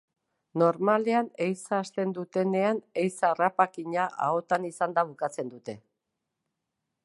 [0.59, 5.81] Normalean, ehiza hasten dutenean ehiza harrapakina ahotan izanda bukatzen dute.